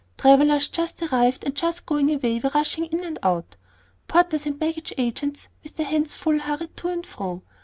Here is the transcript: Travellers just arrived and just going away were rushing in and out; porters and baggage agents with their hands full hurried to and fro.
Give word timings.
Travellers 0.17 0.67
just 0.67 1.03
arrived 1.03 1.43
and 1.43 1.53
just 1.55 1.85
going 1.85 2.11
away 2.11 2.39
were 2.39 2.49
rushing 2.55 2.85
in 2.85 3.03
and 3.03 3.19
out; 3.21 3.55
porters 4.07 4.47
and 4.47 4.57
baggage 4.57 4.91
agents 4.97 5.47
with 5.61 5.75
their 5.75 5.85
hands 5.85 6.15
full 6.15 6.39
hurried 6.39 6.75
to 6.77 6.87
and 6.87 7.05
fro. 7.05 7.43